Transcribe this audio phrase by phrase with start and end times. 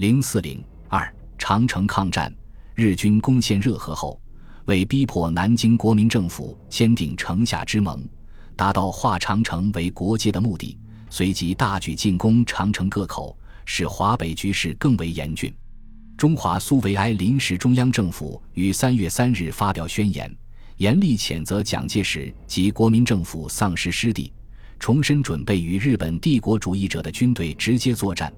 [0.00, 2.34] 零四零二长城抗战，
[2.74, 4.18] 日军攻陷热河后，
[4.64, 8.02] 为逼迫南京国民政府签订城下之盟，
[8.56, 10.78] 达到化长城为国界的目的，
[11.10, 13.36] 随即大举进攻长城各口，
[13.66, 15.54] 使华北局势更为严峻。
[16.16, 20.34] 中华苏维埃临时中央政府于三月三日发表宣言，
[20.78, 24.32] 严厉谴责蒋介石及国民政府丧失失地，
[24.78, 28.32] 重申准备与日本帝国主义者的军队直接作战。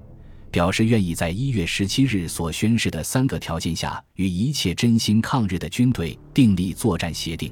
[0.52, 7.50] 表示愿意在一月十七日所宣示的三个条件下，与一切真心抗日的军队订立作战协定。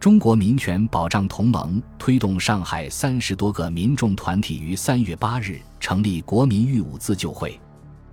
[0.00, 7.58] 中国民权保障同盟推动上海三十多个民众团体于三月八日成立国民御武自救会。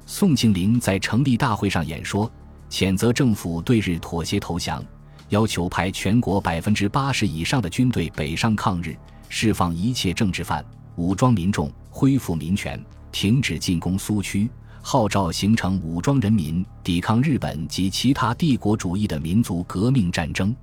[0.06, 2.32] 宋庆龄在成立大会上演说，
[2.70, 4.86] 谴责政府对日妥协投降，
[5.30, 8.96] 要求派全国百分之八十以上的军队北上抗日，
[9.30, 10.64] 释放一切政治犯，
[10.96, 12.80] 武装民众，恢复民权。
[13.12, 14.50] 停止进攻苏区，
[14.82, 20.56] 号召形成武装人民抵抗日本及其他帝国主义的民族革命战争。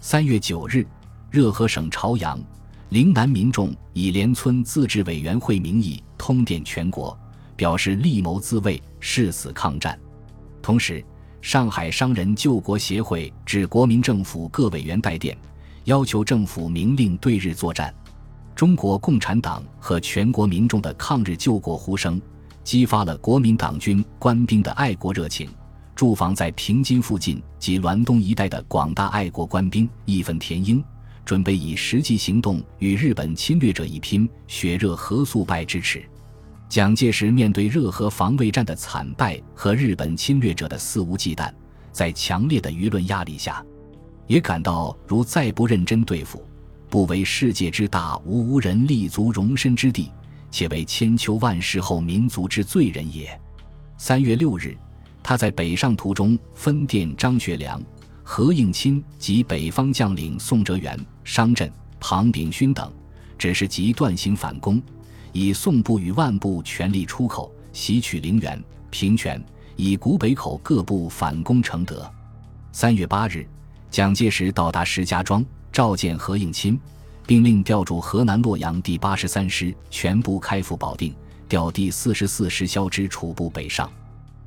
[0.00, 0.86] 三月九日，
[1.30, 2.38] 热河省朝阳、
[2.90, 7.18] 陵南民众以连村自治委员会名义通电全国，
[7.56, 9.98] 表示力谋自卫、誓死抗战。
[10.62, 11.04] 同时，
[11.40, 15.36] 上海商人救国协会致国民政府各委员代电，
[15.84, 17.92] 要求政府明令对日作战。
[18.56, 22.18] 中国共产党和全国民众的抗日救国呼声，
[22.64, 25.50] 激发了国民党军官兵的爱国热情。
[25.94, 30.82] 驻防在平津附近及滦东一带的广大爱国官兵义愤填膺，
[31.22, 36.02] 准备以实际行动与日本侵略者一拼，血热何速败之耻。
[36.66, 41.52] 蒋介石面对热河防卫战的惨败和日本侵略者的肆无忌惮，
[41.92, 43.62] 在强烈的舆论压力下，
[44.26, 46.42] 也感到如再不认真对付。
[46.88, 50.10] 不为世界之大，无无人立足容身之地，
[50.50, 53.38] 且为千秋万世后民族之罪人也。
[53.98, 54.76] 三月六日，
[55.22, 57.82] 他在北上途中分电张学良、
[58.22, 62.92] 何应钦及北方将领宋哲元、商震、庞炳勋等，
[63.36, 64.80] 只是即断行反攻，
[65.32, 69.42] 以宋部与万部全力出口，袭取陵园、平泉，
[69.74, 72.08] 以古北口各部反攻承德。
[72.70, 73.46] 三月八日，
[73.90, 75.44] 蒋介石到达石家庄。
[75.76, 76.80] 召见何应钦，
[77.26, 81.14] 并令调驻河南洛阳第八十三师全部开赴保定，
[81.50, 83.92] 调第四十四师肖之楚部北上。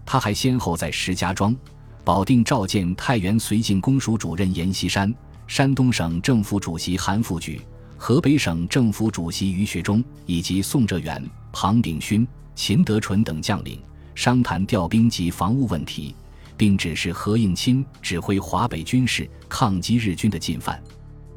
[0.07, 1.55] 他还先后在石家庄、
[2.03, 5.13] 保定召见太原绥靖公署主任阎锡山、
[5.45, 7.61] 山东省政府主席韩复榘、
[7.95, 13.79] 河北省政府主席于学忠以及宋哲元、庞炳勋、秦德纯等将领，
[14.15, 16.15] 商谈调兵及防务问题，
[16.57, 20.81] 并指示何应钦指挥华北军事，抗击日军的进犯。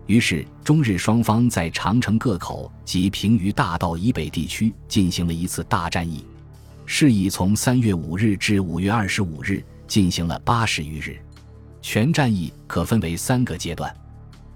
[0.07, 6.25] 于是，中日双方在长城各口及平舆大道以北地区进行了一次大战役，
[6.85, 11.19] 事役从三月五日至五月二十五日进行了八十余日。
[11.81, 13.95] 全战役可分为三个阶段。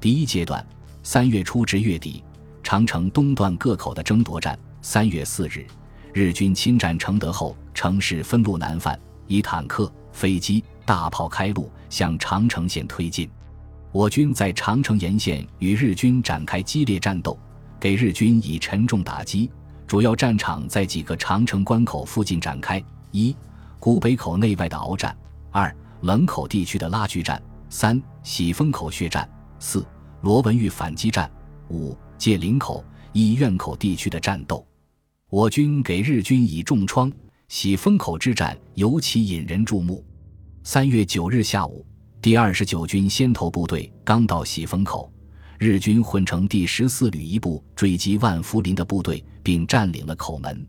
[0.01, 0.65] 第一阶段，
[1.03, 2.23] 三月初至月底，
[2.63, 4.59] 长城东段各口的争夺战。
[4.83, 5.67] 三月四日，
[6.13, 13.29] 日军侵占承德后，城市分路南犯，以坦克、飞机、大炮开路，向长城线推进。
[13.97, 17.35] 我军在长城沿线与日军展开激烈战斗，
[17.81, 19.51] 给日军以沉重打击。
[19.87, 23.35] 主要战场在几个长城关口附近展开：一、
[23.79, 25.17] 古北口内外的鏖战；
[25.51, 27.41] 二、冷口地区的拉锯战；
[27.71, 29.27] 三、喜峰口血战；
[29.59, 29.83] 四、
[30.21, 31.27] 罗文峪反击战；
[31.71, 32.85] 五、界岭口、
[33.15, 34.63] 医院口地区的战斗。
[35.31, 37.11] 我军给日军以重创，
[37.49, 40.05] 喜峰口之战尤其引人注目。
[40.65, 41.87] 三月九日下午。
[42.23, 45.13] 第二十九军先头部队刚到喜峰口，
[45.59, 50.67] 日军混成第十四旅一部追击万福林的部队，并占领了口门。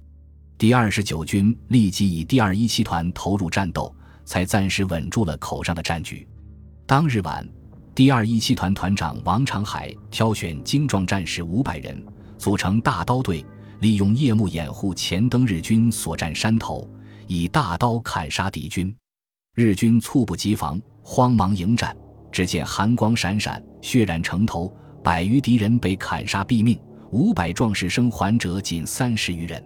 [0.58, 3.94] 第二十九军立即以第二一七团投入战斗，
[4.24, 6.28] 才暂时稳住了口上的战局。
[6.86, 7.48] 当日晚，
[7.96, 12.06] 第二一七团团长王长海挑选精壮战士五百人，
[12.38, 13.44] 组成大刀队，
[13.80, 16.88] 利用夜幕掩护前登日军所占山头，
[17.26, 18.96] 以大刀砍杀敌军。
[19.56, 20.80] 日军猝不及防。
[21.10, 21.96] 慌忙迎战，
[22.34, 24.70] 只见寒光闪闪，血染城头，
[25.02, 26.78] 百余敌人被砍杀毙命，
[27.12, 29.64] 五百壮士生还者仅三十余人。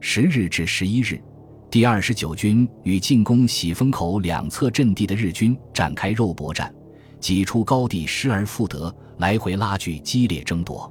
[0.00, 1.22] 十日至十一日，
[1.70, 6.74] 第二十九军与进攻喜峰口两侧阵地的日军展开肉搏战，
[7.20, 10.90] 几处高地失而复得，来回拉锯，激烈争夺。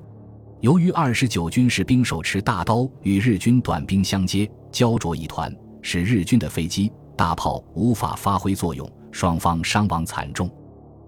[0.62, 5.51] 由于二十九军士兵手持大刀与日军短兵相接，焦灼一团，
[5.81, 8.88] 使日军的飞机、大炮无法发挥作用。
[9.11, 10.50] 双方伤亡惨重。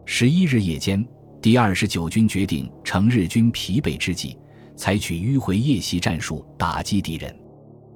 [0.05, 1.05] 十一日夜间，
[1.41, 4.37] 第二十九军决定乘日军疲惫之际，
[4.75, 7.33] 采取迂回夜袭战术打击敌人。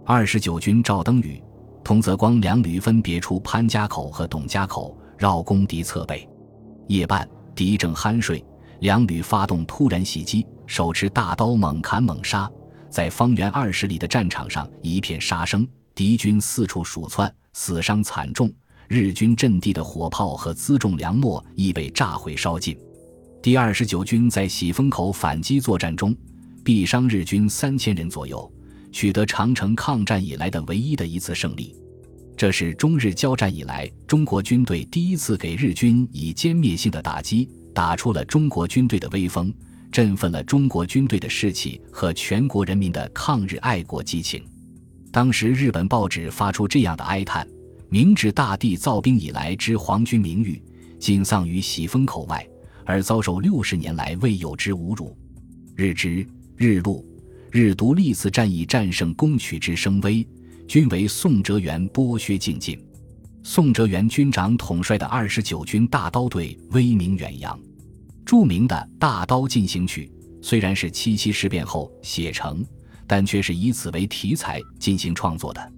[0.05, 1.41] 二十九军赵登禹、
[1.83, 6.27] 童泽光两旅分别出潘家口和董家口，绕攻敌侧背。
[6.87, 8.45] 夜半，敌正酣睡，
[8.81, 12.49] 两旅发动突然袭击，手持大刀猛砍猛杀，
[12.89, 18.51] 在方圆二十里的战场上一片杀声，敌军四处鼠窜，死伤惨重。
[18.87, 22.77] 日军阵地的火炮和辎重粮秣亦被炸毁烧尽。
[23.41, 26.15] 第二十九军在喜峰口反击作战中，
[26.63, 28.51] 毙伤日军三千人左右。
[28.91, 31.75] 取得长城抗战以来的唯一的一次胜利，
[32.37, 39.53] 这是中日交战以来中国军队第一次给日军以歼灭性的打击，打出了中国军队的威风，
[39.91, 44.41] 振奋了中国军队的士气和全国人民的抗日爱国激情。
[45.11, 47.45] 当时日本报纸发出这样的哀叹
[47.95, 50.61] ：“明治大帝造兵以来之皇军名誉，
[50.99, 52.45] 仅丧于喜峰口外，
[52.83, 55.17] 而遭受六十年来未有之侮辱。”
[55.77, 56.27] 日之
[56.57, 57.05] 日陆。
[57.49, 60.27] 日独历次战役战胜攻取之声威，
[60.67, 62.77] 均为宋哲元剥削尽尽。
[63.43, 67.57] 宋哲元军长统帅的二十九军大刀队威名远扬。
[68.25, 70.11] 著名的大刀进行曲
[70.41, 72.61] 虽然是七七事变后写成，
[73.07, 75.71] 但却是以此为题材进行创作的。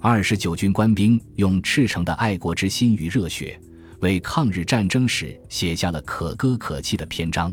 [0.00, 3.58] 二十九军官兵用赤诚的爱国之心与热血，
[4.00, 7.52] 为抗日战争史写下了可歌可泣的篇章。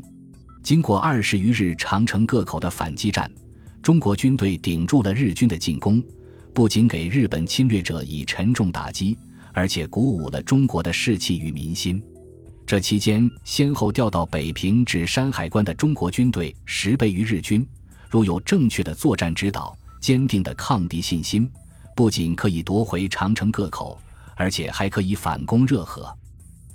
[0.61, 3.29] 经过二十余日长城各口的反击战。
[3.81, 6.01] 中国军队顶住了日军的进攻，
[6.53, 9.17] 不仅给日本侵略者以沉重打击，
[9.51, 12.01] 而且鼓舞了中国的士气与民心。
[12.65, 17.65] 这期间，先后调到北平至山海关的中国军队十倍于日军。
[18.09, 21.49] 如有正确的作战指导、坚定的抗敌信心，
[21.95, 23.99] 不仅可以夺回长城各口，
[24.35, 26.11] 而且还可以反攻热河。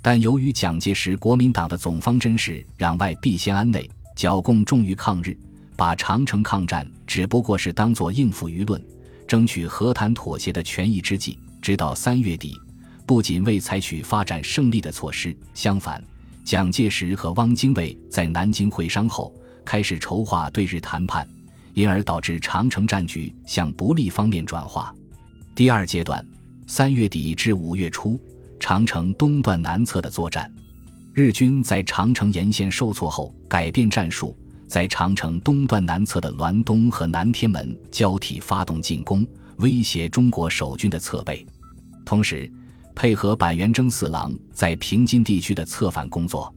[0.01, 5.37] 但由于蒋介石国民党的总方针是攘外必先安内，剿共重于抗日。
[5.75, 8.81] 把长城抗战只不过是当作应付舆论、
[9.25, 11.39] 争取和谈妥协的权宜之计。
[11.61, 12.57] 直到三月底，
[13.05, 16.03] 不仅未采取发展胜利的措施，相反，
[16.43, 19.33] 蒋介石和汪精卫在南京会商后，
[19.65, 21.27] 开始筹划对日谈判，
[21.73, 24.93] 因而导致长城战局向不利方面转化。
[25.55, 26.25] 第二阶段，
[26.67, 28.19] 三月底至五月初，
[28.59, 30.51] 长城东段南侧的作战，
[31.13, 34.37] 日军在长城沿线受挫后，改变战术。
[34.67, 39.25] 在长城东段南侧的滦东和南天门交替发动进攻，
[39.57, 41.43] 威胁中国守军的侧背，
[42.05, 42.49] 同时
[42.93, 46.53] 配合板垣征四郎在平津地区的策反工作。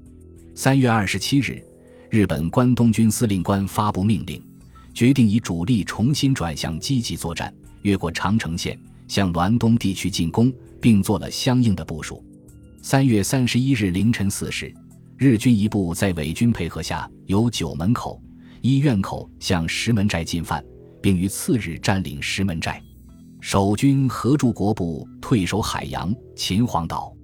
[0.54, 1.64] 三月二十七日，
[2.10, 4.44] 日本关东军司令官发布命令，
[4.92, 7.50] 决定以主力重新转向积极作战，
[7.82, 12.24] 越过长城线向滦东地区进攻，并做了相应的部署。
[12.80, 14.72] 三月三十一日凌晨四时。
[15.18, 18.20] 日军一部在伪军配合下，由九门口、
[18.60, 20.64] 医院口向石门寨进犯，
[21.00, 22.82] 并于次日占领石门寨。
[23.40, 27.14] 守军合助国部退守海洋、秦皇岛。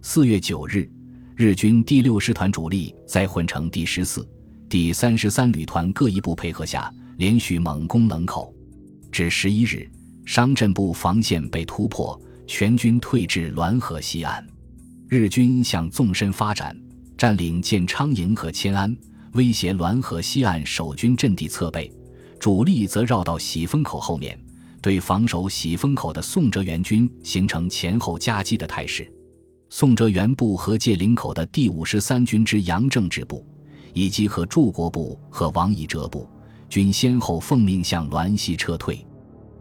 [0.00, 0.90] 四月九日，
[1.36, 4.26] 日军第六师团主力在混成第十四、
[4.70, 8.54] 第三十三旅团各一部配合下，连续猛攻冷口。
[9.10, 9.86] 至十一日，
[10.24, 14.46] 商镇部防线被突破，全军退至滦河西岸。
[15.08, 16.76] 日军向纵深发展。
[17.18, 18.96] 占领建昌营和迁安，
[19.34, 21.88] 威胁滦河西岸守军阵地侧背；
[22.40, 24.36] 主力则绕到喜峰口后面，
[24.80, 29.08] 对防守喜峰口的宋哲元军形成前后夹击的态势。
[29.70, 33.46] 宋哲元部和界岭口的第五十三军之杨正之部，
[33.92, 36.28] 以及和柱国部和王以哲部，
[36.68, 39.06] 均先后奉命向滦西撤退。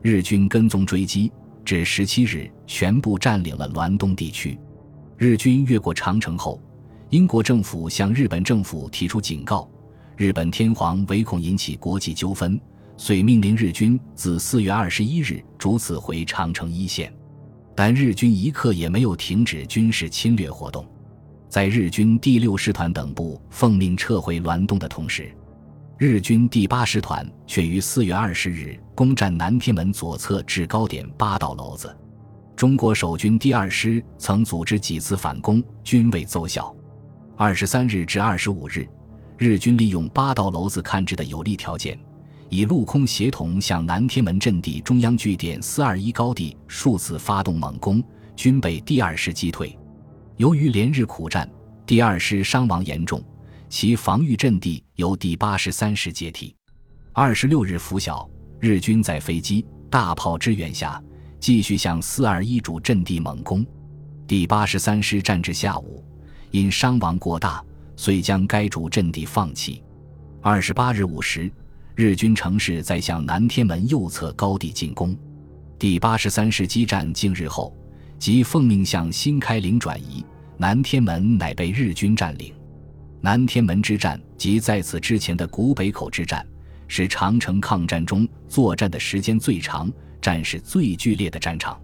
[0.02, 1.32] 日军跟踪追击，
[1.64, 4.58] 至十七日全部占领了滦东地区。
[5.18, 6.62] 日军越过长城后。
[7.12, 9.70] 英国政府向日本政府提出警告，
[10.16, 12.58] 日本天皇唯恐引起国际纠纷，
[12.96, 17.14] 遂命令日军自四月二十一日逐次回长城一线。
[17.76, 20.86] 但日军一刻也没有停止军事侵略活动，
[21.50, 25.36] 在日军第六师团等部奉命撤回滦东的同时，
[26.04, 31.96] 日军第八师团却于四月二十日攻占南天门左侧制高点八道楼子。
[32.56, 36.76] 中国守军第二师曾组织几次反攻，均未奏效。
[37.38, 38.88] 二十三日至二十五日，
[39.38, 42.00] 日军利用八道楼子看制的有利条件，
[42.50, 48.04] 以陆空协同向南天门阵地中央据点四二一高地数次发动猛攻，
[48.36, 49.78] 均被第二师击退。
[50.38, 51.48] 由于连日苦战，
[51.86, 53.24] 第二师伤亡严重，
[53.72, 56.54] 其防御阵地由第八十三师接替。
[57.14, 61.02] 二十六日拂晓，日军在飞机、大炮支援下，
[61.40, 63.66] 继续向四二一主阵地猛攻。
[64.28, 66.04] 第八十三师战至下午。
[66.52, 67.64] 因伤亡过大，
[67.96, 69.82] 遂将该主阵地放弃。
[70.42, 71.50] 二十八日午时，
[71.96, 75.18] 日军乘势在向南天门右侧高地进攻。
[75.80, 77.74] 第八十三师激战近日后，
[78.20, 80.26] 即奉命向新开岭转移，
[80.58, 82.54] 南天门乃被日军占领。
[83.24, 86.46] 南天门之战及在此之前的古北口之战，
[86.88, 91.80] 是长城抗战中作战的时间最长、战事最剧烈的战场。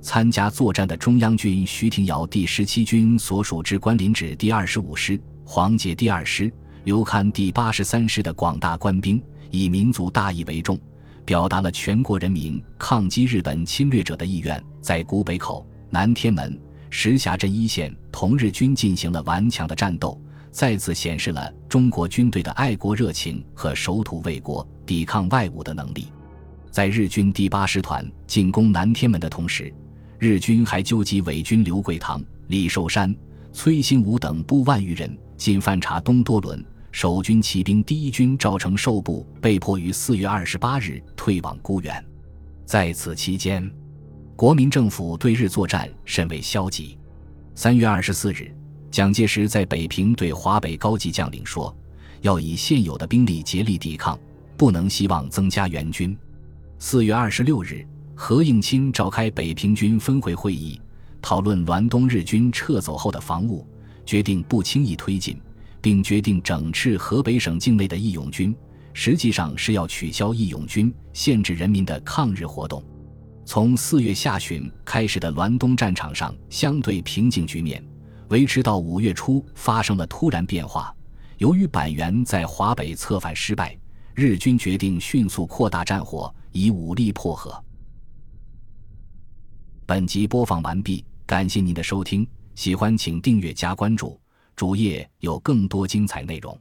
[0.00, 6.50] 参加作战的中央军徐廷瑶第十七军所属之关林指第二十五师、黄杰第二师、
[6.84, 10.80] 刘戡第八十三师的广大官兵，以民族大义为重，
[11.26, 16.58] 表达了全国人民抗击日本侵略者的意愿，在古北口、南天门、
[16.88, 20.18] 石匣镇一线同日军进行了顽强的战斗。
[20.50, 26.08] 再次显示了中国军队的爱国热情和守土卫国、抵抗外侮的能力。
[26.70, 29.72] 在日军第八师团进攻南天门的同时，
[30.18, 33.14] 日军还纠集伪军刘桂堂、李寿山、
[33.52, 36.64] 崔新武等部万余人进犯察东多伦。
[36.92, 42.04] 守军骑兵第一军赵承寿部被迫于四月二十八日退往沽源。
[42.66, 43.70] 在此期间，
[44.34, 46.98] 国民政府对日作战甚为消极。
[47.54, 48.52] 三月二十四日。
[48.90, 51.74] 蒋介石在北平对华北高级将领说
[52.22, 54.18] ：“要以现有的兵力竭力抵抗，
[54.56, 56.16] 不能希望增加援军。”
[56.78, 60.80] 四月二十六日，何应钦召开北平军分会会议，
[61.22, 63.64] 讨论滦东日军撤走后的防务，
[64.04, 65.40] 决定不轻易推进，
[65.80, 68.52] 并决定整治河北省境内的义勇军，
[68.92, 72.82] 实际上是要取消义勇军，限制人民的抗日活动。
[73.44, 77.84] 从四月下旬开始的滦东战场上相对平静局面。
[78.30, 80.94] 维持到五月初，发生了突然变化。
[81.38, 83.76] 由于板垣在华北策反失败，
[84.14, 87.62] 日军决定迅速扩大战火，以武力破河。
[89.84, 94.20] 本集播放完毕，感谢您的收听，喜欢请订阅加关注，
[94.54, 96.56] 主页有更多精彩内容。